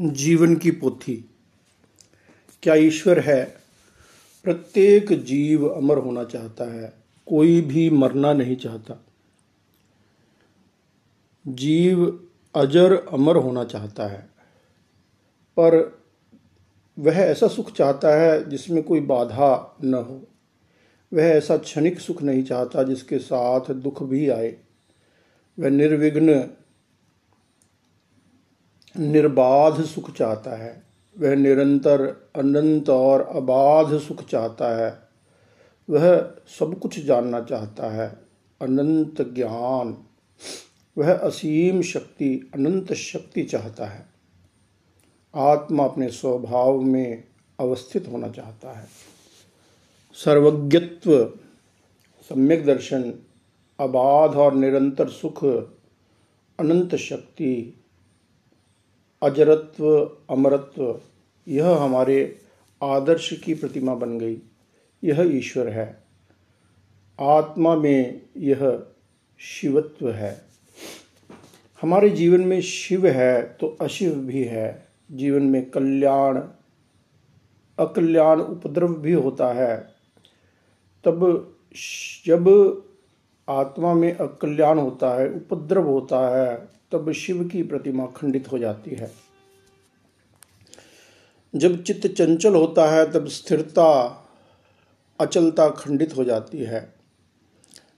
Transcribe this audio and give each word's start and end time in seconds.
जीवन 0.00 0.56
की 0.56 0.70
पोथी। 0.70 1.30
क्या 2.62 2.74
ईश्वर 2.74 3.20
है? 3.20 3.56
प्रत्येक 4.44 5.12
जीव 5.24 5.68
अमर 5.68 5.98
होना 5.98 6.24
चाहता 6.24 6.64
है, 6.74 6.92
कोई 7.26 7.60
भी 7.60 7.90
मरना 7.90 8.32
नहीं 8.32 8.56
चाहता। 8.56 9.04
जीव 11.48 12.28
अजर 12.54 12.94
अमर 13.12 13.36
होना 13.36 13.64
चाहता 13.64 14.06
है, 14.06 14.28
पर 15.56 15.98
वह 16.98 17.16
ऐसा 17.16 17.48
सुख 17.48 17.72
चाहता 17.72 18.14
है 18.16 18.50
जिसमें 18.50 18.82
कोई 18.82 19.00
बाधा 19.00 19.76
न 19.84 19.94
हो। 19.94 20.26
वह 21.12 21.22
ऐसा 21.22 21.56
क्षणिक 21.56 22.00
सुख 22.00 22.22
नहीं 22.22 22.44
चाहता 22.44 22.82
जिसके 22.82 23.18
साथ 23.18 23.72
दुख 23.72 24.02
भी 24.02 24.28
आए। 24.28 24.56
वह 25.58 25.70
निर्विघ्न 25.70 26.50
निर्बाध 28.98 29.84
सुख 29.84 30.16
चाहता 30.16 30.56
है। 30.56 30.82
वह 31.18 31.34
निरंतर 31.34 32.30
अनंत 32.36 32.90
और 32.90 33.20
अबाध 33.20 33.98
सुख 33.98 34.28
चाहता 34.28 34.86
है। 34.86 35.08
वह 35.90 36.34
सब 36.46 36.78
कुछ 36.78 37.00
जानना 37.00 37.40
चाहता 37.40 37.90
है। 37.90 38.18
अनंत 38.62 39.22
ज्ञान। 39.22 40.04
वह 40.98 41.14
असीम 41.14 41.82
शक्ति, 41.82 42.50
अनंत 42.54 42.92
शक्ति 42.92 43.42
चाहता 43.42 43.86
है। 43.86 44.08
आत्मा 45.34 45.84
अपने 45.84 46.08
स्वभाव 46.08 46.80
में 46.80 47.24
अवस्थित 47.60 48.08
होना 48.08 48.28
चाहता 48.28 48.78
है। 48.78 48.88
सर्वज्ञत्व, 50.12 51.24
सम्यक 52.22 52.66
दर्शन, 52.66 53.14
अबाध 53.80 54.30
और 54.30 54.54
निरंतर 54.54 55.08
सुख, 55.08 55.44
अनंत 56.60 56.94
शक्ति 56.94 57.77
अजरत्व, 59.22 60.00
अमरत्व, 60.30 61.00
यह 61.48 61.68
हमारे 61.68 62.38
आदर्श 62.82 63.40
की 63.44 63.54
प्रतिमा 63.54 63.94
बन 63.94 64.18
गई। 64.18 64.36
यह 65.04 65.20
ईश्वर 65.20 65.68
है। 65.68 66.04
आत्मा 67.20 67.76
में 67.76 68.22
यह 68.36 68.86
शिवत्व 69.38 70.10
है। 70.10 70.44
हमारे 71.82 72.10
जीवन 72.10 72.40
में 72.40 72.60
शिव 72.60 73.06
है 73.06 73.42
तो 73.42 73.76
अशिव 73.80 74.14
भी 74.14 74.44
है। 74.44 74.88
जीवन 75.12 75.42
में 75.42 75.70
कल्याण, 75.70 76.40
अकल्याण 77.78 78.40
उपद्रव 78.40 78.94
भी 78.94 79.12
होता 79.12 79.52
है। 79.52 79.94
तब 81.04 81.18
जब 82.26 82.44
आत्मा 83.48 83.94
में 83.94 84.16
अकल्याण 84.16 84.78
होता 84.78 85.20
है, 85.20 85.30
उपद्रव 85.30 85.88
होता 85.88 86.38
है, 86.38 86.68
तब 86.92 87.12
शिव 87.12 87.44
की 87.44 87.62
प्रतिमा 87.62 88.06
खंडित 88.06 88.52
हो 88.52 88.58
जाती 88.58 88.90
है। 88.90 89.12
जब 91.56 91.82
चित्त 91.82 92.06
चंचल 92.06 92.54
होता 92.54 92.90
है, 92.90 93.12
तब 93.12 93.28
स्थिरता, 93.28 94.24
अचलता 95.20 95.68
खंडित 95.70 96.16
हो 96.16 96.24
जाती 96.24 96.58
है। 96.58 96.94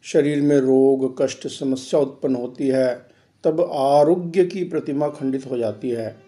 शरीर 0.02 0.42
में 0.42 0.58
रोग, 0.58 1.22
कष्ट, 1.22 1.46
समस्या 1.46 2.00
उत्पन्न 2.00 2.34
होती 2.34 2.68
है, 2.68 3.08
तब 3.44 3.70
आरोग्य 3.72 4.44
की 4.44 4.64
प्रतिमा 4.64 5.08
खंडित 5.08 5.50
हो 5.50 5.58
जाती 5.58 5.90
है। 5.90 6.22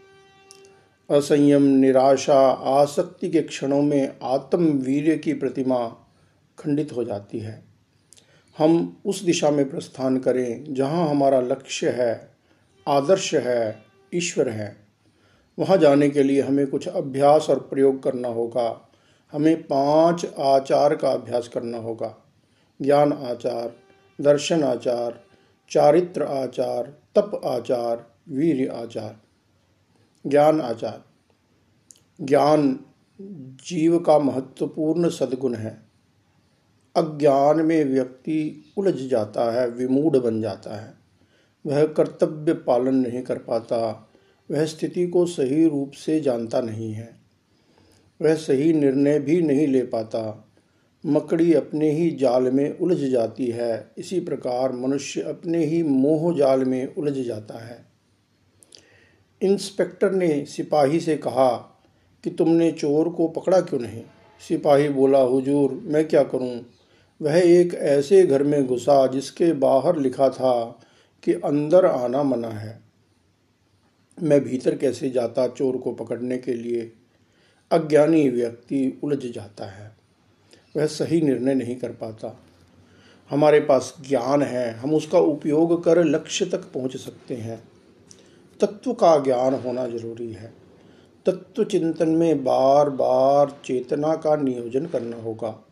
असंयम, 1.11 1.63
निराशा, 1.63 2.41
आसक्ति 2.51 3.31
के 3.31 3.43
क्षणों 3.43 3.83
में 3.83 4.17
आत्मवीर्य 4.23 5.17
की 5.17 5.33
प्रतिमा 5.33 6.07
खंडित 6.59 6.93
हो 6.93 7.05
जाती 7.05 7.39
है। 7.39 7.72
हम 8.59 9.01
उस 9.07 9.23
दिशा 9.23 9.51
में 9.51 9.71
प्रस्थान 9.71 10.19
करें, 10.19 10.75
जहाँ 10.75 11.09
हमारा 11.09 11.41
लक्ष्य 11.41 11.91
है, 11.91 12.31
आदर्श 12.89 13.35
है, 13.35 13.83
ईश्वर 14.15 14.49
है। 14.49 14.77
वहाँ 15.59 15.77
जाने 15.77 16.11
के 16.11 16.23
लिए 16.23 16.43
हमें 16.43 16.67
कुछ 16.67 16.89
अभ्यास 16.89 17.47
और 17.51 17.59
प्रयोग 17.59 18.03
करना 18.03 18.29
होगा। 18.29 18.93
हमें 19.33 19.63
पाँच 19.63 20.27
आचार 20.39 20.97
का 20.97 21.09
अभ्यास 21.09 21.49
करना 21.49 21.79
होगा। 21.79 22.17
ज्ञान 22.83 23.13
आचार, 23.13 23.77
दर्शन 24.21 24.65
आचार, 24.65 25.25
चारित्र 25.71 26.23
आचार, 26.23 26.99
तप 27.15 27.41
आचार, 27.45 28.15
वीर 28.29 28.71
आचार। 28.71 29.17
ज्ञान 30.27 30.61
आचार। 30.61 31.05
ज्ञान 32.21 32.81
जीव 33.67 33.99
का 33.99 34.19
महत्वपूर्ण 34.19 35.09
सद्गुण 35.09 35.55
है। 35.55 35.92
अज्ञान 36.97 37.61
में 37.61 37.85
व्यक्ति 37.85 38.73
उलझ 38.77 38.95
जाता 38.95 39.53
है, 39.53 39.71
विमूढ़ 39.71 40.17
बन 40.17 40.43
जाता 40.43 40.77
है। 40.77 40.95
वह 41.67 41.85
कर्तव्य 41.85 42.53
पालन 42.53 42.95
नहीं 42.95 43.23
कर 43.23 43.39
पाता, 43.39 44.11
वह 44.51 44.65
स्थिति 44.65 45.07
को 45.07 45.27
सही 45.27 45.69
रूप 45.69 45.91
से 45.91 46.21
जानता 46.21 46.61
नहीं 46.61 46.93
है। 46.93 47.21
वह 48.23 48.35
सही 48.35 48.73
निर्णय 48.73 49.19
भी 49.19 49.43
नहीं 49.43 49.67
ले 49.69 49.83
पाता। 49.83 50.49
मकड़ी 51.07 51.55
अपने 51.55 51.91
ही 51.91 52.11
जाल 52.11 52.43
में 52.43 52.79
उलझ 52.79 52.99
जाती 52.99 53.47
है, 53.47 53.93
इसी 53.99 54.21
प्रकार 54.21 54.73
मनुष्य 54.73 55.21
अपने 55.23 55.65
ही 55.65 55.83
मोह 55.83 56.37
जाल 56.37 56.65
में 56.65 56.95
उलझ 56.95 57.27
जाता 57.27 57.65
है। 57.65 57.85
इंस्पेक्टर 59.43 60.13
ने 60.13 60.45
सिपाही 60.45 61.01
से 61.01 61.17
कहा 61.17 61.81
कि 62.25 62.31
तुमने 62.31 62.73
चोर 62.73 63.09
को 63.09 63.29
पकड़ा 63.29 63.61
क्यों 63.61 63.81
नहीं? 63.81 64.03
सिपाही 64.49 64.89
बोला, 64.89 65.19
हुजूर, 65.19 65.81
मैं 65.85 66.09
क्या 66.09 66.23
करूँ? 66.23 66.67
वह 67.23 67.37
एक 67.37 67.75
ऐसे 67.75 68.27
घर 68.27 68.43
में 68.43 68.67
घुसा 68.67 69.07
जिसके 69.07 69.53
बाहर 69.53 69.97
लिखा 69.97 70.29
था 70.29 70.81
कि 71.25 71.33
अंदर 71.33 71.87
आना 71.87 72.23
मना 72.23 72.49
है। 72.49 72.83
मैं 74.23 74.45
भीतर 74.45 74.77
कैसे 74.77 75.11
जाता 75.11 75.49
चोर 75.49 75.77
को 75.77 75.93
पकड़ने 75.93 76.39
के 76.39 76.55
लिए? 76.55 76.93
अज्ञानी 77.73 78.29
व्यक्ति 78.29 79.01
उलझ 79.03 79.27
जाता 79.27 79.65
है। 79.65 79.97
वह 80.77 80.87
सही 80.87 81.21
निर्णय 81.21 81.55
नहीं 81.55 81.77
कर 81.77 81.91
पाता। 81.91 82.41
हमारे 83.31 83.61
पास 83.61 83.97
ज्ञान 84.09 84.43
है, 84.43 84.73
हम 84.73 84.95
उसका 84.95 85.19
उपयोग 85.19 85.85
कर 85.85 86.05
लक्ष्य 86.05 86.45
तक 86.47 86.59
पहुँच 86.59 86.97
सकते 86.97 87.35
हैं। 87.35 87.65
तत्व 88.61 88.93
का 88.93 89.19
ज्ञान 89.19 89.55
होना 89.55 89.87
ज़रूरी 89.87 90.33
है। 90.33 90.55
तत्व 91.27 91.65
चिंतन 91.65 92.09
में 92.09 92.45
बार 92.45 92.91
बार 92.91 93.61
चेतना 93.65 94.15
का 94.15 94.37
नियोजन 94.37 94.87
करना 94.87 95.17
होगा। 95.17 95.69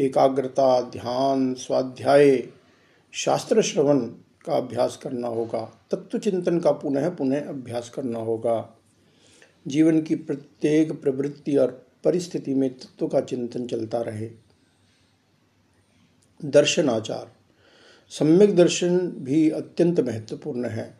एकाग्रता, 0.00 0.80
ध्यान, 0.80 1.54
स्वाध्याय 1.54 2.48
शास्त्र 3.12 3.62
श्रवण 3.62 4.00
का 4.46 4.56
अभ्यास 4.56 4.96
करना 5.02 5.28
होगा 5.28 5.86
तत्व 5.90 6.18
चिंतन 6.18 6.60
का 6.60 6.72
पुनः 6.72 7.08
पुनः 7.08 7.48
अभ्यास 7.48 7.88
करना 7.88 8.18
होगा। 8.18 8.76
जीवन 9.66 10.02
की 10.02 10.14
प्रत्येक 10.14 11.02
प्रवृत्ति 11.02 11.56
और 11.56 11.86
परिस्थिति 12.04 12.54
में 12.54 12.74
तत्व 12.74 13.08
का 13.08 13.20
चिंतन 13.20 13.66
चलता 13.66 14.00
रहे। 14.00 14.30
दर्शन 16.44 16.90
आचार। 16.90 17.32
सम्यक 18.08 18.56
दर्शन 18.56 18.98
भी 18.98 19.50
अत्यंत 19.50 20.00
महत्वपूर्ण 20.00 20.64
है। 20.64 20.98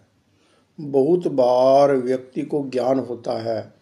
बहुत 0.81 1.29
बार 1.29 1.97
व्यक्ति 1.97 2.43
को 2.43 2.69
ज्ञान 2.69 2.99
होता 2.99 3.33
है। 3.33 3.80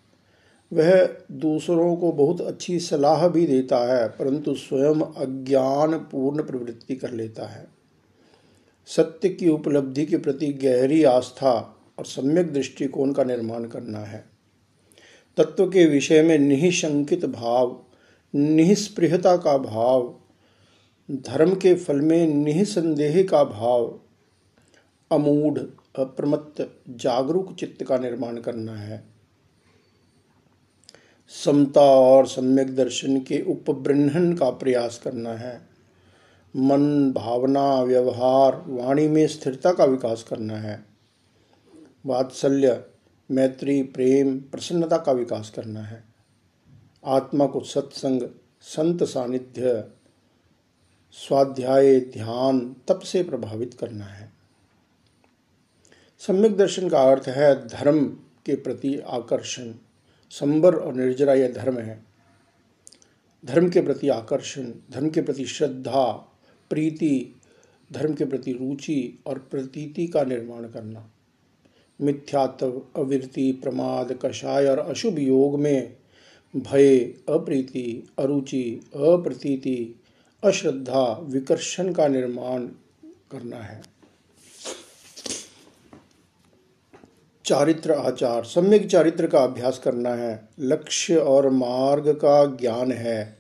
वह 0.73 1.17
दूसरों 1.33 1.97
को 1.97 2.13
बहुत 2.13 2.41
अच्छी 2.41 2.81
सलाह 2.81 3.29
भी 3.29 3.47
देता 3.47 3.79
है, 3.79 4.09
परंतु 4.09 4.55
स्वयं 4.55 5.01
अज्ञान 5.01 5.99
पूर्ण 5.99 6.43
प्रवृत्ति 6.43 6.97
कर 6.97 7.11
लेता 7.11 7.47
है। 7.47 7.69
सत्य 8.87 9.29
की 9.29 9.49
उपलब्धि 9.49 10.07
के 10.07 10.17
प्रति 10.17 10.47
गहरी 10.47 11.05
आस्था 11.05 11.77
और 11.99 12.05
सम्यक 12.05 12.53
दृष्टिकोण 12.53 13.13
का 13.13 13.25
निर्माण 13.25 13.65
करना 13.65 13.99
है। 13.99 14.25
तत्व 15.37 15.69
के 15.69 15.87
विषय 15.87 16.23
में 16.23 16.39
निशंकित 16.39 17.25
भाव, 17.25 17.85
निस्पृहता 18.35 19.37
का 19.37 19.59
भाव, 19.59 20.15
धर्म 21.11 21.55
के 21.55 21.75
फल 21.75 22.01
में 22.01 22.27
निसंदेह 22.27 23.23
का 23.23 23.45
भाव, 23.45 24.01
अमूढ़, 25.13 25.59
अप्रमत्त, 26.01 26.77
जागरूक 26.89 27.55
चित्त 27.55 27.85
का 27.85 27.99
निर्माण 27.99 28.37
करना 28.37 28.73
है। 28.73 29.18
समता 31.29 31.81
और 31.81 32.27
सम्यक 32.27 32.77
दर्शन 32.77 33.21
के 33.21 33.43
उपब्रहण 33.43 34.37
का 34.37 34.51
प्रयास 34.51 35.01
करना 35.05 35.31
है। 35.31 35.69
मन, 36.57 37.13
भावना, 37.13 37.83
व्यवहार, 37.83 38.65
वाणी 38.67 39.09
में 39.09 39.27
स्थिरता 39.27 39.73
का 39.73 39.85
विकास 39.85 40.23
करना 40.23 40.57
है। 40.57 40.85
वात्सल्य, 42.07 42.85
मैत्री, 43.31 43.83
प्रेम, 43.83 44.39
प्रसन्नता 44.39 44.97
का 44.97 45.13
विकास 45.13 45.51
करना 45.51 45.81
है। 45.81 46.05
आत्मा 47.05 47.47
को 47.47 47.61
सत्संग, 47.61 48.23
संत 48.61 49.05
सानिध्य, 49.05 49.85
स्वाध्याय, 51.13 52.01
ध्यान, 52.01 52.77
तप 52.89 52.99
से 52.99 53.23
प्रभावित 53.23 53.75
करना 53.75 54.05
है। 54.05 54.33
सम्यक 56.19 56.57
दर्शन 56.57 56.89
का 56.89 57.03
अर्थ 57.03 57.25
है 57.29 57.69
धर्म 57.69 58.07
के 58.47 58.57
प्रति 58.57 58.99
आकर्षण। 58.99 59.75
संबर 60.31 60.75
और 60.75 60.95
निर्जरा 60.95 61.35
यह 61.35 61.53
धर्म 61.53 61.79
है। 61.79 62.05
धर्म 63.45 63.69
के 63.69 63.81
प्रति 63.81 64.09
आकर्षण, 64.09 64.73
धर्म 64.91 65.11
के 65.11 65.23
प्रति 65.23 65.45
श्रद्धा, 65.45 66.13
प्रीति, 66.71 67.35
धर्म 67.93 68.15
के 68.15 68.25
प्रति 68.25 68.53
रुचि 68.53 69.19
और 69.27 69.39
प्रतीति 69.39 70.07
का 70.07 70.25
निर्माण 70.25 70.69
करना। 70.69 71.11
मिथ्यात्व, 72.01 72.83
अविरति, 72.97 73.53
प्रमाद, 73.53 74.19
कषाय 74.23 74.67
और 74.67 74.79
अशुभ 74.79 75.19
योग 75.19 75.61
में 75.61 75.97
भय, 76.57 76.99
अप्रीति, 77.29 78.09
अरुचि, 78.19 78.81
अप्रतीति, 78.95 80.01
अश्रद्धा, 80.45 81.19
विकर्षण 81.23 81.93
का 81.93 82.09
निर्माण 82.09 82.67
करना 83.05 83.57
है। 83.57 83.98
चारित्र 87.49 87.93
आचार। 87.93 88.45
सम्यक 88.45 88.87
चारित्र 88.87 89.27
का 89.27 89.39
अभ्यास 89.39 89.79
करना 89.79 90.11
है। 90.11 90.49
लक्ष्य 90.61 91.17
और 91.17 91.51
मार्ग 91.51 92.09
का 92.09 92.45
ज्ञान 92.45 92.93
है। 92.93 93.39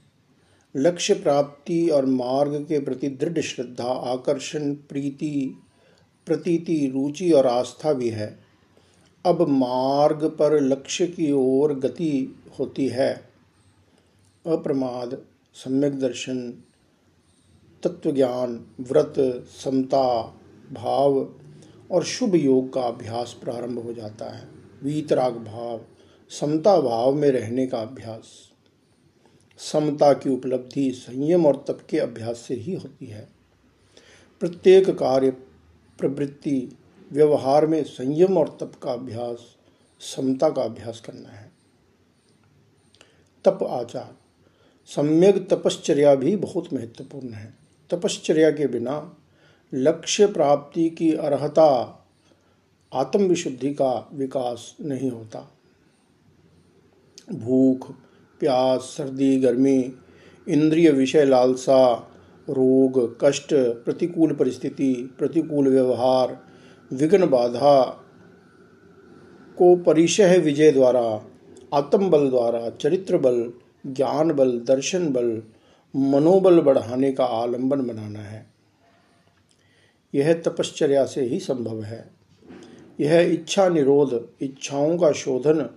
लक्ष्य 0.76 1.14
प्राप्ति 1.14 1.88
और 1.88 2.06
मार्ग 2.06 2.66
के 2.68 2.80
प्रति 2.80 3.08
दृढ़ 3.08 3.38
श्रद्धा, 3.38 3.88
आकर्षण, 3.88 4.74
प्रीति, 4.74 5.62
प्रतीति, 6.26 6.92
रुचि 6.94 7.32
और 7.32 7.46
आस्था 7.46 7.92
भी 7.92 8.08
है। 8.08 8.38
अब 9.26 9.48
मार्ग 9.48 10.24
पर 10.24 10.60
लक्ष्य 10.60 11.06
की 11.06 11.32
ओर 11.32 11.74
गति 11.74 12.42
होती 12.58 12.88
है। 12.88 13.28
अप्रमाद, 14.46 15.18
सम्यक 15.54 16.00
दर्शन, 16.00 16.52
तत्वज्ञान, 17.82 18.66
व्रत, 18.80 19.14
समता, 19.64 20.22
भाव 20.72 21.34
और 21.90 22.04
शुभ 22.04 22.34
योग 22.34 22.72
का 22.72 22.80
अभ्यास 22.80 23.36
प्रारंभ 23.44 23.78
हो 23.78 23.92
जाता 23.92 24.24
है। 24.36 24.48
वीतराग 24.82 25.36
भाव, 25.36 25.80
समता 26.30 26.80
भाव 26.80 27.14
में 27.14 27.30
रहने 27.30 27.66
का 27.66 27.80
अभ्यास। 27.80 28.50
समता 29.58 30.12
की 30.12 30.30
उपलब्धि 30.30 30.92
संयम 30.92 31.46
और 31.46 31.64
तप 31.68 31.86
के 31.90 31.98
अभ्यास 31.98 32.38
से 32.38 32.54
ही 32.54 32.74
होती 32.74 33.06
है। 33.06 33.28
प्रत्येक 34.40 34.90
कार्य, 34.90 35.30
प्रवृत्ति, 35.98 36.76
व्यवहार 37.12 37.66
में 37.66 37.84
संयम 37.84 38.38
और 38.38 38.48
तप 38.48 38.72
का 38.82 38.92
अभ्यास, 38.92 39.56
समता 40.00 40.50
का 40.50 40.62
अभ्यास 40.62 41.00
करना 41.00 41.28
है। 41.28 41.52
तप 43.44 43.58
आचार। 43.62 44.16
सम्यक 44.86 45.48
तपश्चर्या 45.50 46.14
भी 46.14 46.36
बहुत 46.36 46.72
महत्वपूर्ण 46.72 47.32
है। 47.32 47.54
तपश्चर्या 47.90 48.50
के 48.50 48.66
बिना 48.66 49.16
लक्ष्य 49.74 50.26
प्राप्ति 50.26 50.90
की 50.90 51.14
अर्हता, 51.14 51.98
आत्मविशुद्धि 52.94 53.74
का 53.74 54.10
विकास 54.14 54.76
नहीं 54.80 55.10
होता। 55.10 55.52
भूख, 57.34 57.90
प्यास, 58.40 58.80
सर्दी, 58.80 59.40
गर्मी, 59.40 59.92
इंद्रिय 60.48 60.90
विषय 60.90 61.24
लालसा, 61.24 61.94
रोग, 62.50 63.24
कष्ट, 63.24 63.54
प्रतिकूल 63.54 64.32
परिस्थिति, 64.32 65.14
प्रतिकूल 65.18 65.68
व्यवहार, 65.68 66.44
विघ्न 66.92 67.26
बाधा 67.26 68.04
को 69.58 69.76
परिशह 69.76 70.36
विजय 70.36 70.72
द्वारा 70.72 71.22
आत्म 71.74 72.10
बल 72.10 72.28
द्वारा, 72.28 72.70
चरित्र 72.70 73.18
बल, 73.18 73.52
ज्ञान 73.86 74.32
बल, 74.32 74.60
दर्शन 74.60 75.12
बल, 75.12 75.42
मनोबल 75.96 76.60
बढ़ाने 76.60 77.12
का 77.12 77.24
आलंबन 77.24 77.86
बनाना 77.86 78.18
है। 78.18 78.57
यह 80.14 80.32
तपश्चर्या 80.32 81.04
से 81.04 81.22
ही 81.22 81.40
संभव 81.40 81.82
है। 81.82 82.10
यह 83.00 83.20
इच्छा 83.20 83.68
निरोध, 83.68 84.30
इच्छाओं 84.40 84.98
का 84.98 85.12
शोधन 85.12 85.70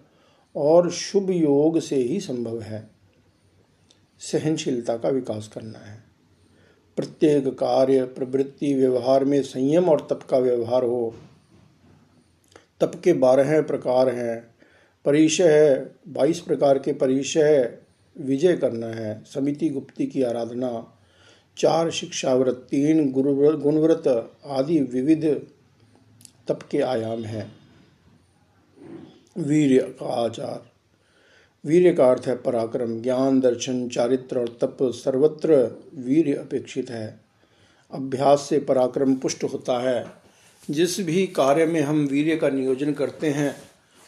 और 0.55 0.91
शुभ 0.91 1.29
योग 1.29 1.79
से 1.79 1.95
ही 1.95 2.19
संभव 2.19 2.61
है। 2.61 2.89
सहनशीलता 4.19 4.97
का 4.97 5.09
विकास 5.09 5.47
करना 5.47 5.79
है। 5.79 6.03
प्रत्येक 6.97 7.47
कार्य, 7.47 8.03
प्रवृत्ति, 8.03 8.73
व्यवहार 8.73 9.25
में 9.25 9.41
संयम 9.41 9.89
और 9.89 10.07
तप 10.09 10.19
का 10.29 10.37
व्यवहार 10.37 10.83
हो। 10.83 11.15
तप 12.81 13.01
के 13.03 13.13
बारह 13.13 13.61
प्रकार 13.61 14.09
हैं। 14.09 14.55
परिचय 15.05 15.47
है 15.47 15.95
बाईस 16.07 16.39
प्रकार 16.39 16.79
के 16.79 16.93
परिचय 16.93 17.77
विजय 18.17 18.57
करना 18.57 18.87
है। 18.87 19.23
समिति 19.23 19.69
गुप्ति 19.69 20.05
की 20.05 20.23
आराधना 20.23 20.97
चार 21.61 21.91
शिक्षाव्रत, 21.91 22.55
तीन 22.55 23.11
गुणव्रत 23.11 24.31
आदि 24.45 24.79
विविध 24.79 25.47
तप 26.47 26.59
के 26.71 26.79
आयाम 26.79 27.23
हैं। 27.23 27.55
वीर 29.37 29.81
का 29.99 30.05
आचार। 30.05 30.71
वीर 31.65 31.95
का 31.95 32.11
अर्थ 32.11 32.23
है 32.27 32.35
पराक्रम, 32.35 33.01
ज्ञान, 33.01 33.39
दर्शन, 33.39 33.89
चारित्र 33.89 34.39
और 34.39 34.57
तप 34.61 34.77
सर्वत्र 34.81 35.79
वीर 35.95 36.39
अपेक्षित 36.39 36.89
है। 36.89 37.19
अभ्यास 37.91 38.41
से 38.49 38.59
पराक्रम 38.59 39.15
पुष्ट 39.15 39.43
होता 39.43 39.79
है। 39.79 40.05
जिस 40.69 40.99
भी 40.99 41.27
कार्य 41.27 41.65
में 41.65 41.81
हम 41.81 42.05
वीर्य 42.05 42.35
का 42.35 42.49
नियोजन 42.49 42.93
करते 42.93 43.29
हैं, 43.29 43.55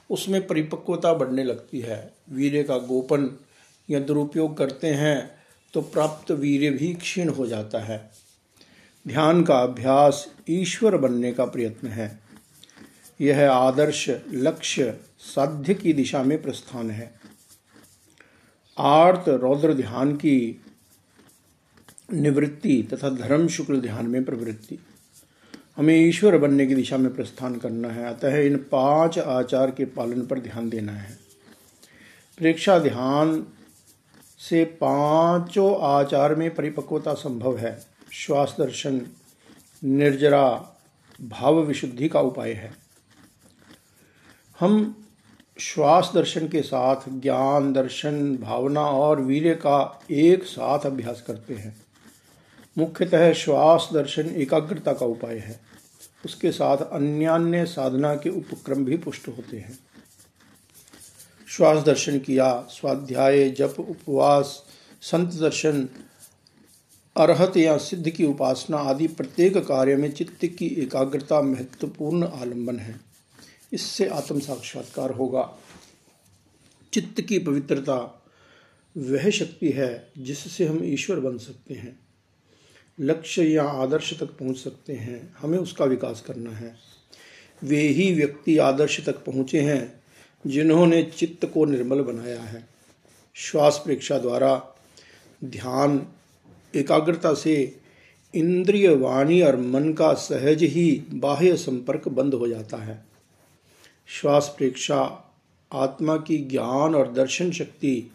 उसमें 0.10 0.48
परिपक्वता 0.48 1.14
बढ़ने 1.14 1.44
लगती 1.44 1.80
है। 1.80 2.14
वीर्य 2.32 2.64
का 2.64 2.78
गोपन 2.78 3.40
या 3.90 4.00
दुरुपयोग 4.00 4.58
करते 4.58 4.88
हैं 4.88 5.43
तो 5.74 5.82
प्राप्त 5.82 6.32
वीर्य 6.32 6.70
भी 6.70 6.94
क्षीण 6.94 7.30
हो 7.30 7.48
जाता 7.48 7.80
है। 7.80 8.12
ध्यान 9.08 9.44
का 9.44 9.60
अभ्यास 9.60 10.32
ईश्वर 10.50 10.98
बनने 10.98 11.32
का 11.32 11.46
प्रयत्न 11.46 11.88
है। 11.88 12.20
यह 13.22 13.52
आदर्श 13.52 14.10
लक्ष्य 14.34 15.00
साध्य 15.20 15.74
की 15.74 15.94
दिशा 15.94 16.24
में 16.24 16.42
प्रस्थान 16.42 16.92
है। 16.92 17.14
आर्त 18.78 19.30
रौद्र 19.30 19.74
ध्यान 19.74 20.16
की 20.16 20.62
निवृत्ति 22.14 22.90
तथा 22.94 23.10
धर्म 23.10 23.48
शुक्ल 23.48 23.82
ध्यान 23.82 24.06
में 24.06 24.24
प्रवृत्ति। 24.24 24.80
हमें 25.78 26.08
ईश्वर 26.08 26.38
बनने 26.38 26.66
की 26.66 26.76
दिशा 26.76 26.98
में 26.98 27.14
प्रस्थान 27.14 27.56
करना 27.56 27.90
है। 27.90 28.06
अतः 28.06 28.38
इन 28.38 28.58
पाँच 28.58 29.20
आचार 29.20 29.72
के 29.72 29.86
पालन 29.86 30.26
पर 30.26 30.40
ध्यान 30.40 30.70
देना 30.70 30.92
है। 30.92 31.18
प्रेक्षा 32.38 32.80
ध्यान 32.80 33.48
से 34.40 34.66
पाँचों 34.66 35.82
आचार 35.82 36.36
में 36.36 36.56
परिपक्वता 36.56 37.14
संभव 37.14 37.58
है। 37.58 37.86
श्वास 38.12 38.56
दर्शन, 38.60 39.08
निर्जरा, 39.84 40.70
भाव 41.22 41.60
विशुद्धि 41.60 42.10
का 42.10 42.20
उपाय 42.20 42.52
है। 42.52 42.74
हम 44.60 45.06
श्वास 45.60 46.12
दर्शन 46.16 46.48
के 46.48 46.62
साथ 46.62 46.96
ज्ञान 47.10 47.74
दर्शन, 47.74 48.38
भावना 48.38 48.82
और 48.82 49.22
वीर्य 49.22 49.56
का 49.56 50.02
एक 50.12 50.44
साथ 50.44 50.80
अभ्यास 50.80 51.22
करते 51.22 51.54
हैं। 51.54 51.82
मुख्यतः 52.78 53.34
श्वास 53.34 53.90
दर्शन 53.94 54.30
एकाग्रता 54.30 54.94
का 54.94 55.06
उपाय 55.06 55.38
है। 55.38 55.60
उसके 56.26 56.52
साथ 56.52 56.78
अन्यान्य 56.78 57.66
साधना 57.66 58.16
के 58.16 58.30
उपक्रम 58.30 58.86
भी 58.86 58.98
पुष्ट 58.98 59.28
होते 59.28 59.58
हैं। 59.58 59.80
श्वास 61.58 61.84
दर्शन 61.84 62.20
किया, 62.20 62.68
स्वाध्याय, 62.70 63.50
जप, 63.50 63.76
उपवास, 63.80 64.66
संत 65.02 65.30
दर्शन 65.30 65.90
अरहत 67.18 67.58
या 67.58 67.78
सिद्ध 67.78 68.10
की 68.10 68.26
उपासना 68.26 68.78
आदि 68.78 69.08
प्रत्येक 69.08 69.58
कार्य 69.58 69.96
में 69.96 70.12
चित्त 70.12 70.46
की 70.46 70.68
एकाग्रता 70.68 71.42
महत्वपूर्ण 71.42 72.28
आलंबन 72.28 72.80
है। 72.80 73.00
इससे 73.74 74.08
आत्म 74.08 74.40
साक्षात्कार 74.40 75.12
होगा। 75.12 75.60
चित्त 76.94 77.22
की 77.22 77.40
पवित्रता 77.40 78.24
वह 78.98 79.30
शक्ति 79.30 79.70
है 79.70 80.12
जिससे 80.18 80.68
हम 80.68 80.84
ईश्वर 80.84 81.20
बन 81.20 81.38
सकते 81.38 81.74
हैं। 81.74 82.00
लक्ष्य 83.00 83.44
या 83.44 83.64
आदर्श 83.64 84.20
तक 84.20 84.26
पहुँच 84.26 84.58
सकते 84.58 84.94
हैं। 84.94 85.36
हमें 85.40 85.58
उसका 85.58 85.86
विकास 85.86 86.22
करना 86.22 86.52
है। 86.52 86.76
वे 87.64 87.82
ही 87.82 88.16
व्यक्ति 88.16 88.58
आदर्श 88.58 89.06
तक 89.06 89.24
पहुँचे 89.26 89.62
हैं 89.62 90.03
जिन्होंने 90.48 91.04
चित्त 91.04 91.52
को 91.54 91.66
निर्मल 91.66 92.02
बनाया 92.02 92.42
है। 92.42 92.68
श्वास 93.34 93.84
परीक्षा 93.86 94.18
द्वारा 94.18 94.68
ध्यान, 95.44 96.08
एकाग्रता 96.76 97.34
से 97.34 97.78
इंद्रिय 98.36 98.96
वाणी 98.96 99.42
और 99.42 99.58
मन 99.58 99.94
का 99.94 100.14
सहज 100.14 100.64
ही 100.64 101.04
बाह्य 101.14 101.56
संपर्क 101.56 102.08
बंद 102.08 102.34
हो 102.34 102.48
जाता 102.48 102.78
है। 102.78 103.06
श्वास 104.08 104.56
प्रेक्षा 104.58 105.30
आत्मा 105.74 106.18
की 106.18 106.38
ज्ञान 106.38 106.96
और 106.96 107.14
दर्शन 107.14 107.52
शक्ति 107.52 108.12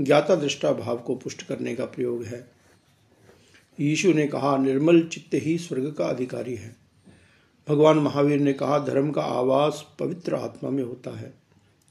ज्ञाता 0.00 0.34
दृष्टा 0.34 0.72
भाव 0.72 0.98
को 0.98 1.14
पुष्ट 1.14 1.42
करने 1.42 1.74
का 1.74 1.84
प्रयोग 1.84 2.24
है। 2.24 2.50
यीशु 3.80 4.12
ने 4.12 4.26
कहा, 4.26 4.56
निर्मल 4.56 5.02
चित्त 5.02 5.34
ही 5.34 5.58
स्वर्ग 5.58 5.92
का 5.92 6.06
अधिकारी 6.06 6.54
है। 6.54 6.76
भगवान 7.68 7.98
महावीर 7.98 8.40
ने 8.40 8.52
कहा, 8.52 8.78
धर्म 8.78 9.10
का 9.10 9.22
आवास 9.22 9.88
पवित्र 9.98 10.34
आत्मा 10.34 10.70
में 10.70 10.82
होता 10.82 11.18
है। 11.18 11.41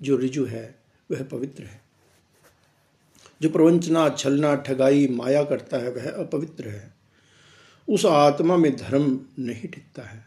जो 0.01 0.17
रिजु 0.17 0.45
है, 0.45 0.79
वह 1.11 1.23
पवित्र 1.23 1.63
है। 1.63 1.81
जो 3.41 3.49
प्रवंचना, 3.49 4.09
छलना, 4.09 4.55
ठगाई, 4.55 5.07
माया 5.07 5.43
करता 5.43 5.77
है, 5.77 5.91
वह 5.91 6.11
अपवित्र 6.11 6.67
है। 6.67 6.93
उस 7.89 8.05
आत्मा 8.05 8.57
में 8.57 8.77
धर्म 8.77 9.19
नहीं 9.39 9.61
टिकता 9.61 10.03
है, 10.03 10.25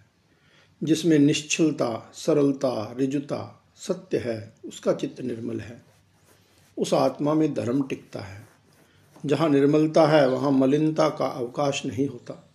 जिसमें 0.83 1.19
निश्चलता, 1.19 2.13
सरलता, 2.15 2.95
रिजुता, 2.99 3.65
सत्य 3.77 4.19
है, 4.19 4.55
उसका 4.65 4.93
चित्त 4.93 5.21
निर्मल 5.21 5.61
है। 5.61 5.83
उस 6.79 6.95
आत्मा 6.95 7.35
में 7.35 7.55
धर्म 7.55 7.83
टिकता 7.83 8.21
है। 8.21 8.49
जहाँ 9.27 9.49
निर्मलता 9.49 10.07
है, 10.07 10.29
वहाँ 10.29 10.51
मलिनता 10.51 11.09
का 11.09 11.27
अवकाश 11.27 11.87
नहीं 11.87 12.09
होता। 12.09 12.54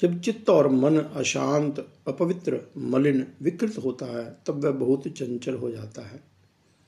जब 0.00 0.20
चित्त 0.20 0.50
और 0.50 0.68
मन 0.68 0.96
अशांत, 0.96 1.88
अपवित्र, 2.08 2.60
मलिन, 2.78 3.26
विकृत 3.42 3.78
होता 3.84 4.06
है, 4.06 4.36
तब 4.46 4.64
वह 4.64 4.70
बहुत 4.70 5.08
चंचल 5.08 5.54
हो 5.54 5.70
जाता 5.70 6.02
है। 6.02 6.24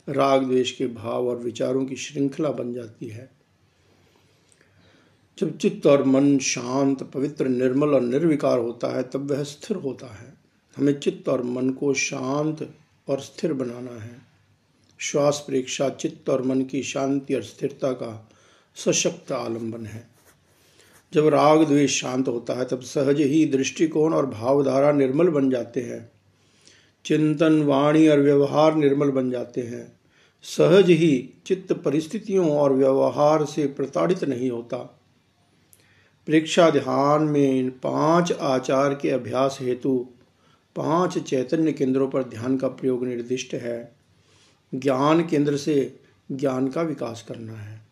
राग 0.09 0.45
द्वेष 0.45 0.73
के 0.73 0.87
भाव 0.87 1.29
और 1.29 1.37
विचारों 1.37 1.87
की 1.87 1.97
श्रृंखला 1.97 2.51
बन 2.51 2.73
जाती 2.73 3.09
है। 3.09 3.33
जब 5.39 5.59
चित्त 5.59 5.87
और 5.87 6.05
मन 6.05 6.39
शांत, 6.39 7.03
पवित्र, 7.03 7.49
निर्मल 7.49 7.89
और 7.89 8.01
निर्विकार 8.01 8.59
होता 8.59 8.97
है, 8.97 9.03
तब 9.03 9.31
वह 9.31 9.43
स्थिर 9.43 9.77
होता 9.77 10.07
है। 10.07 10.35
हमें 10.77 11.01
चित्त 11.01 11.29
और 11.29 11.43
मन 11.43 11.71
को 11.71 11.95
शांत 11.95 12.75
और 13.09 13.21
स्थिर 13.21 13.53
बनाना 13.53 14.01
है। 14.01 14.23
श्वास 14.99 15.45
प्रेक्षा 15.47 15.89
चित्त 15.89 16.31
और 16.31 16.43
मन 16.43 16.63
की 16.63 16.83
शांति 16.83 17.35
और 17.35 17.43
स्थिरता 17.43 17.93
का 17.93 18.31
सशक्त 18.75 19.33
आलंबन 19.33 19.87
है। 19.87 20.20
जब 21.15 21.27
राग 21.27 21.65
द्वेष 21.65 22.01
शांत 22.01 22.29
होता 22.29 22.55
है, 22.55 22.65
तब 22.65 22.81
सहज 22.81 23.21
ही 23.21 23.47
दृष्टिकोण 23.47 24.15
और 24.15 24.27
भावधारा 24.27 24.93
निर्मल 24.93 25.29
बन 25.29 25.51
जाते 25.51 25.81
हैं। 25.81 26.13
चिंतन, 27.05 27.63
वाणी 27.63 28.09
और 28.09 28.19
व्यवहार 28.21 28.75
निर्मल 28.75 29.11
बन 29.11 29.31
जाते 29.31 29.61
हैं। 29.61 30.01
सहज 30.43 30.91
ही 30.91 31.35
चित्त 31.47 31.73
परिस्थितियों 31.73 32.51
और 32.51 32.73
व्यवहार 32.73 33.45
से 33.45 33.67
प्रताड़ित 33.67 34.25
नहीं 34.25 34.51
होता। 34.51 34.77
परीक्षा 36.27 36.71
ध्यान 36.71 37.23
में 37.23 37.59
इन 37.59 37.71
पाँच 37.71 38.33
आचार 38.33 38.95
के 38.95 39.11
अभ्यास 39.11 39.59
हेतु 39.61 40.09
पाँच 40.77 41.19
चैतन्य 41.19 41.73
केंद्रों 41.73 42.09
पर 42.09 42.23
ध्यान 42.23 42.57
का 42.57 42.69
प्रयोग 42.69 43.07
निर्दिष्ट 43.07 43.55
है। 43.55 43.97
ज्ञान 44.75 45.27
केंद्र 45.27 45.57
से 45.57 46.01
ज्ञान 46.33 46.69
का 46.69 46.83
विकास 46.83 47.25
करना 47.29 47.53
है। 47.53 47.90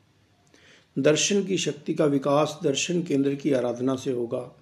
दर्शन 0.99 1.45
की 1.45 1.59
शक्ति 1.59 1.95
का 1.95 2.05
विकास 2.05 2.59
दर्शन 2.63 3.03
केंद्र 3.03 3.35
की 3.35 3.53
आराधना 3.53 3.97
से 3.97 4.13
होगा। 4.13 4.57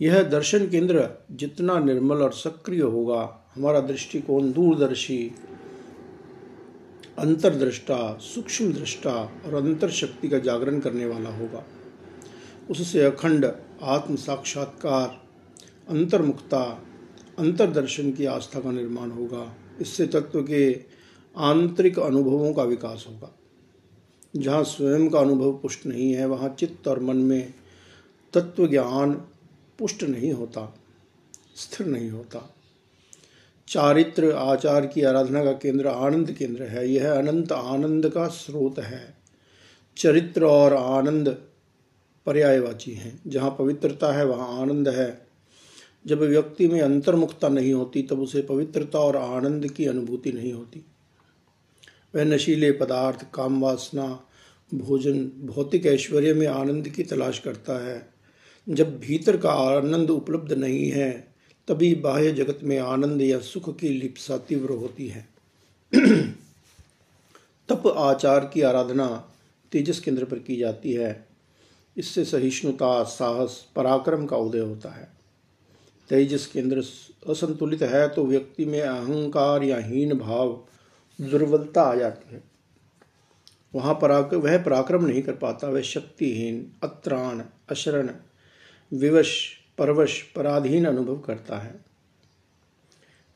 यह 0.00 0.22
दर्शन 0.22 0.68
केंद्र 0.68 1.08
जितना 1.30 1.78
निर्मल 1.78 2.16
और 2.16 2.32
सक्रिय 2.32 2.80
होगा, 2.80 3.50
हमारा 3.54 3.80
दृष्टिकोण 3.80 4.52
दूरदर्शी, 4.52 5.32
अंतरदृष्टा 7.18 8.18
सूक्ष्म 8.18 8.72
दृष्टा 8.72 9.42
और 9.46 9.54
अंतर 9.54 9.90
शक्ति 9.90 10.28
का 10.28 10.38
जागरण 10.38 10.80
करने 10.80 11.06
वाला 11.06 11.30
होगा। 11.30 11.64
उससे 12.70 13.02
अखंड 13.02 13.52
आत्म 13.82 14.16
साक्षात्कार, 14.16 15.22
अंतर्मुखता, 15.88 16.82
अंतरदर्शन 17.38 18.12
की 18.12 18.24
आस्था 18.24 18.60
का 18.60 18.70
निर्माण 18.70 19.10
होगा। 19.10 19.56
इससे 19.80 20.06
तत्व 20.06 20.42
के 20.42 20.72
आंतरिक 21.36 21.98
अनुभवों 21.98 22.54
का 22.54 22.62
विकास 22.62 23.06
होगा। 23.08 23.36
जहाँ 24.36 24.64
स्वयं 24.64 25.08
का 25.10 25.18
अनुभव 25.18 25.52
पुष्ट 25.52 25.86
नहीं 25.86 26.12
है, 26.12 26.26
वहाँ 26.26 26.54
चित्त 26.58 26.88
और 26.88 27.00
मन 27.00 27.16
में 27.16 27.54
तत्व 28.32 28.68
ज्ञान 28.68 29.12
पुष्ट 29.78 30.02
नहीं 30.02 30.32
होता, 30.32 30.74
स्थिर 31.56 31.86
नहीं 31.86 32.10
होता। 32.10 32.54
चारित्र 33.68 34.32
आचार 34.32 34.86
की 34.86 35.02
आराधना 35.02 35.44
का 35.44 35.52
केंद्र 35.52 35.86
आनंद 35.86 36.32
केंद्र 36.32 36.62
है। 36.62 36.88
यह 36.88 37.12
अनंत 37.12 37.52
आनंद 37.52 38.08
का 38.08 38.26
स्रोत 38.26 38.78
है। 38.78 39.16
चरित्र 39.96 40.44
और 40.44 40.74
आनंद 40.74 41.28
पर्यायवाची 42.26 42.92
हैं। 42.92 43.20
जहाँ 43.26 43.56
पवित्रता 43.58 44.12
है, 44.12 44.24
वहाँ 44.24 44.60
आनंद 44.60 44.88
है। 44.88 45.26
जब 46.06 46.20
व्यक्ति 46.20 46.68
में 46.68 46.80
अंतर्मुखता 46.80 47.48
नहीं 47.48 47.72
होती, 47.72 48.02
तब 48.02 48.20
उसे 48.20 48.42
पवित्रता 48.42 48.98
और 48.98 49.16
आनंद 49.16 49.68
की 49.68 49.84
अनुभूति 49.84 50.32
नहीं 50.32 50.52
होती। 50.52 50.84
वह 52.14 52.24
नशीले 52.24 52.72
पदार्थ, 52.72 53.26
काम 53.34 53.60
वासना, 53.60 54.24
भोजन, 54.74 55.24
भौतिक 55.24 55.86
ऐश्वर्य 55.86 56.34
में 56.34 56.46
आनंद 56.46 56.88
की 56.88 57.02
तलाश 57.02 57.38
करता 57.38 57.86
है। 57.86 58.10
जब 58.68 59.00
भीतर 59.00 59.36
का 59.36 59.50
आनंद 59.50 60.10
उपलब्ध 60.10 60.52
नहीं 60.52 60.90
है, 60.90 61.34
तभी 61.68 61.94
बाह्य 61.94 62.32
जगत 62.32 62.58
में 62.62 62.78
आनंद 62.78 63.22
या 63.22 63.38
सुख 63.38 63.78
की 63.78 63.88
लिप्सा 63.88 64.38
तीव्र 64.38 64.70
होती 64.70 65.08
है। 65.08 65.28
तप 67.68 67.86
आचार 67.86 68.50
की 68.54 68.62
आराधना 68.62 69.32
तेजस 69.72 70.00
केंद्र 70.00 70.24
पर 70.24 70.38
की 70.38 70.56
जाती 70.56 70.92
है। 70.92 71.26
इससे 71.96 72.24
सहिष्णुता, 72.24 73.04
साहस, 73.04 73.66
पराक्रम 73.76 74.26
का 74.26 74.36
उदय 74.36 74.58
होता 74.58 74.88
है। 74.88 75.08
तेजस 76.08 76.46
केंद्र 76.46 76.78
असंतुलित 77.28 77.82
है 77.82 78.08
तो 78.08 78.24
व्यक्ति 78.24 78.64
में 78.64 78.80
अहंकार 78.80 79.62
या 79.62 79.78
हीन 79.78 80.18
भाव 80.18 80.64
दुर्बलता 81.20 81.82
आ 81.82 81.94
जाती 81.94 82.34
है। 82.34 82.42
वहाँ 83.74 83.94
पराक 83.94 84.34
वह 84.34 84.62
पराक्रम 84.62 85.04
नहीं 85.04 85.22
कर 85.22 85.32
पाता। 85.32 85.68
वह 85.68 85.80
शक्तिहीन, 85.80 86.72
अत्राण, 86.82 87.42
अशरण, 87.68 88.10
विवश, 88.92 89.52
परवश, 89.78 90.22
पराधीन 90.22 90.84
अनुभव 90.84 91.18
करता 91.18 91.58
है। 91.58 91.90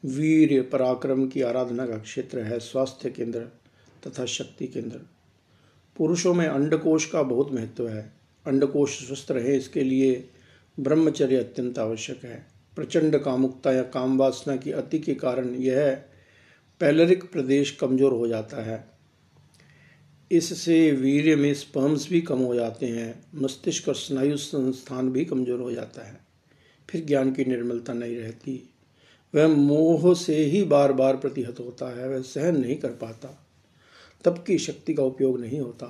वीर 0.05 0.71
पराक्रम 0.73 1.29
की 1.29 1.43
आराधना 1.43 1.87
का 1.87 1.99
क्षेत्र 1.99 2.39
है 2.39 2.61
स्वास्थ्य 2.61 3.11
केंद्र 3.11 3.41
तथा 4.07 4.25
शक्ति 4.25 4.67
केंद्र। 4.67 5.01
पुरुषों 5.97 6.35
में 6.35 6.47
अंडकोश 6.47 7.07
का 7.07 7.23
बहुत 7.23 7.53
महत्व 7.53 7.89
है। 7.89 8.13
अंडकोश 8.47 9.09
स्वस्थ 9.09 9.31
रहे, 9.31 9.57
इसके 9.57 9.81
लिए 9.81 10.29
ब्रह्मचर्य 10.81 11.37
अत्यंत 11.37 11.79
आवश्यक 11.79 12.25
है। 12.25 12.47
प्रचंड 12.77 13.19
कामुकता 13.19 13.73
या 13.73 13.83
कामवासना 13.83 14.57
की 14.57 14.71
अति 14.71 14.99
के 14.99 15.15
कारण 15.15 15.49
यह 15.49 16.03
पैलरिक 16.81 17.33
प्रदेश 17.33 17.71
कमज़ोर 17.71 18.13
हो 18.13 18.29
जाता 18.29 18.63
है। 18.63 18.95
इससे 20.31 20.91
वीर्य 20.91 21.37
में 21.37 21.55
स्पर्म्स 21.55 22.09
भी 22.09 22.21
कम 22.21 22.39
हो 22.39 22.55
जाते 22.55 22.87
हैं, 22.87 23.25
मस्तिष्क 23.35 23.89
और 23.89 23.95
स्नायु 23.95 24.37
संस्थान 24.37 25.11
भी 25.11 25.25
कमज़ोर 25.25 25.61
हो 25.61 25.73
जाता 25.73 26.07
है। 26.07 26.21
फिर 26.91 27.05
ज्ञान 27.05 27.33
की 27.33 27.45
निर्मलता 27.45 27.93
नहीं 27.93 28.17
रहती। 28.17 28.71
वह 29.35 29.49
मोह 29.49 30.15
से 30.15 30.37
ही 30.37 30.65
बार 30.65 30.93
बार 30.93 31.17
प्रतिहत 31.17 31.61
होता 31.61 31.99
है, 31.99 32.09
वह 32.09 32.23
सहन 32.23 32.61
नहीं 32.61 32.77
कर 32.77 32.89
पाता। 32.89 33.47
तब 34.25 34.45
की 34.47 34.59
शक्ति 34.59 34.95
का 34.95 35.03
उपयोग 35.03 35.41
नहीं 35.41 35.61
होता। 35.61 35.87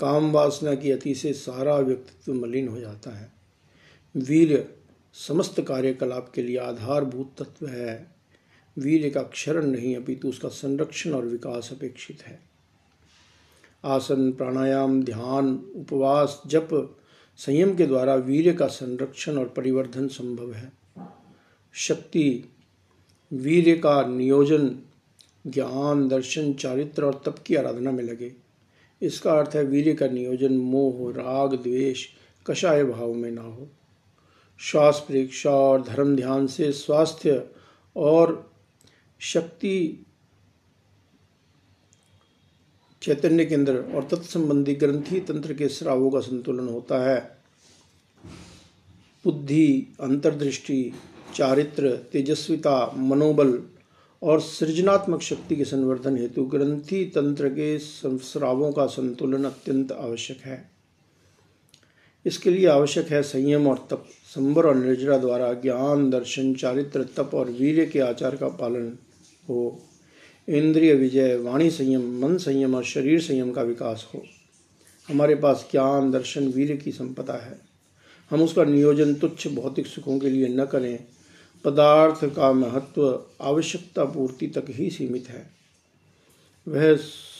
काम 0.00 0.32
वासना 0.32 0.74
की 0.74 0.90
अति 0.90 1.14
से 1.14 1.32
सारा 1.32 1.76
व्यक्तित्व 1.76 2.34
मलिन 2.34 2.68
हो 2.68 2.80
जाता 2.80 3.18
है। 3.18 3.32
वीर 4.16 4.74
समस्त 5.14 5.60
कार्यकलाप 5.60 6.32
के 6.34 6.42
लिए 6.42 6.58
आधारभूत 6.58 7.34
तत्व 7.38 7.66
है। 7.66 8.19
वीर 8.78 9.12
का 9.14 9.22
क्षरण 9.22 9.66
नहीं, 9.66 9.96
अपितु 9.96 10.28
उसका 10.28 10.48
संरक्षण 10.48 11.12
और 11.12 11.26
विकास 11.26 11.68
अपेक्षित 11.72 12.22
है। 12.22 12.40
आसन, 13.84 14.32
प्राणायाम, 14.32 15.02
ध्यान, 15.02 15.72
उपवास, 15.76 16.42
जप, 16.46 16.96
संयम 17.36 17.76
के 17.76 17.86
द्वारा 17.86 18.14
वीर्य 18.14 18.52
का 18.52 18.66
संरक्षण 18.66 19.38
और 19.38 19.48
परिवर्धन 19.48 20.08
संभव 20.08 20.52
है। 20.52 20.72
शक्ति, 21.72 22.44
वीर्य 23.32 23.76
का 23.76 24.06
नियोजन, 24.06 24.78
ज्ञान, 25.46 26.08
दर्शन, 26.08 26.52
चारित्र 26.52 27.04
और 27.04 27.22
तप 27.26 27.38
की 27.46 27.54
आराधना 27.54 27.90
में 27.90 28.04
लगे। 28.04 28.32
इसका 29.02 29.32
अर्थ 29.32 29.56
है 29.56 29.64
वीर्य 29.64 29.94
का 29.94 30.08
नियोजन 30.08 30.52
मोह, 30.52 31.12
राग, 31.12 31.54
द्वेष, 31.54 32.06
कषाय 32.46 32.84
भाव 32.84 33.12
में 33.12 33.30
ना 33.30 33.42
हो। 33.42 33.68
श्वास 34.58 35.06
परीक्षा 35.08 35.50
और 35.50 35.82
धर्म 35.82 36.16
ध्यान 36.16 36.46
से 36.46 36.72
स्वास्थ्य 36.72 37.48
और 37.96 38.49
शक्ति 39.20 40.06
चैतन्य 43.02 43.44
केंद्र 43.44 43.76
और 43.76 44.08
तत्संबंधी 44.10 44.74
ग्रंथि 44.74 45.20
तंत्र 45.20 45.54
के 45.54 45.68
स्रावों 45.68 46.10
का 46.10 46.20
संतुलन 46.20 46.68
होता 46.68 46.98
है। 46.98 47.38
बुद्धि, 49.24 49.86
अंतर्दृष्टि, 50.00 50.92
चारित्र, 51.34 51.96
तेजस्विता, 51.96 52.92
मनोबल 52.96 53.62
और 54.22 54.40
सृजनात्मक 54.40 55.20
शक्ति 55.20 55.56
के 55.56 55.64
संवर्धन 55.64 56.16
हेतु 56.16 56.44
ग्रंथि 56.44 57.04
तंत्र 57.04 57.48
के 57.48 57.78
स्रावों 57.78 58.72
का 58.72 58.86
संतुलन 58.86 59.44
अत्यंत 59.44 59.92
आवश्यक 59.92 60.38
है। 60.38 60.70
इसके 62.26 62.50
लिए 62.50 62.66
आवश्यक 62.66 63.06
है 63.06 63.22
संयम 63.22 63.66
और 63.66 63.86
तप, 63.90 64.04
संबर 64.34 64.66
और 64.66 64.76
निर्जरा 64.76 65.18
द्वारा 65.18 65.52
ज्ञान, 65.52 66.10
दर्शन, 66.10 66.54
चारित्र, 66.54 67.04
तप 67.04 67.30
और 67.34 67.50
वीर्य 67.50 67.86
के 67.86 68.00
आचार 68.00 68.36
का 68.36 68.48
पालन। 68.48 68.98
हो, 69.50 69.82
इंद्रिय 70.48 70.94
विजय, 70.94 71.36
वाणी 71.36 71.70
संयम, 71.70 72.26
मन 72.26 72.38
संयम 72.38 72.74
और 72.74 72.84
शरीर 72.84 73.20
संयम 73.20 73.52
का 73.52 73.62
विकास 73.62 74.10
हो। 74.14 74.22
हमारे 75.08 75.34
पास 75.34 75.68
ज्ञान, 75.70 76.10
दर्शन 76.10 76.48
वीर 76.48 76.76
की 76.76 76.92
संपदा 76.92 77.34
है। 77.34 77.60
हम 78.30 78.42
उसका 78.42 78.64
नियोजन 78.64 79.14
तुच्छ 79.14 79.48
भौतिक 79.48 79.86
सुखों 79.86 80.18
के 80.18 80.30
लिए 80.30 80.48
न 80.48 80.64
करें। 80.64 81.04
पदार्थ 81.64 82.34
का 82.34 82.52
महत्व 82.52 83.24
आवश्यकता 83.40 84.04
पूर्ति 84.04 84.46
तक 84.46 84.64
ही 84.68 84.90
सीमित 84.90 85.28
है। 85.28 85.50
वह 86.68 86.96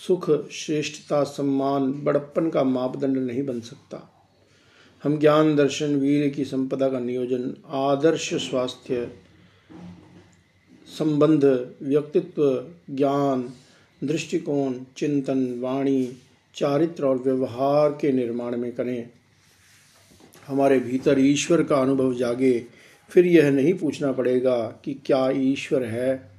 सुख, 0.07 0.51
श्रेष्ठता, 0.51 1.25
सम्मान, 1.25 1.93
बड़प्पन 1.93 2.51
का 2.51 2.65
मापदंड 2.65 3.17
नहीं 3.17 3.43
बन 3.43 3.61
सकता। 3.61 4.27
हम 5.05 5.19
ज्ञान, 5.19 5.57
दर्शन 5.57 5.97
वीर 5.97 6.29
की 6.29 6.45
संपदा 6.45 6.89
का 6.89 6.99
नियोजन, 6.99 7.57
आदर्श 7.67 8.35
स्वास्थ्य 8.35 9.17
संबंध, 10.99 11.45
व्यक्तित्व, 11.83 12.65
ज्ञान, 12.91 13.51
दृष्टिकोण, 14.05 14.75
चिंतन, 14.97 15.61
वाणी, 15.61 16.17
चारित्र 16.55 17.05
और 17.05 17.19
व्यवहार 17.19 17.91
के 17.91 18.13
निर्माण 18.13 18.57
में 18.57 18.73
करें। 18.73 19.09
हमारे 20.47 20.81
भीतर 20.81 21.19
ईश्वर 21.19 21.63
का 21.63 21.77
अनुभव 21.77 22.15
जागे, 22.15 22.67
फिर 23.11 23.27
यह 23.27 23.51
नहीं 23.51 23.75
पूछना 23.75 24.13
पड़ेगा 24.13 24.81
कि 24.85 24.95
क्या 24.95 25.31
ईश्वर 25.31 25.85
है। 25.85 26.30